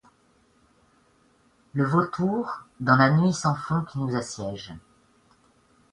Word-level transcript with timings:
le 1.73 1.85
vautour, 1.85 2.63
dans 2.79 2.95
la 2.95 3.11
nuit 3.11 3.33
sans 3.33 3.53
fond 3.53 3.81
qui 3.83 3.99
nous 3.99 4.15
assiège 4.15 4.73